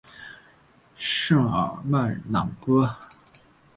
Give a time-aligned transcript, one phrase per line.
[0.95, 2.95] 圣日尔曼朗戈。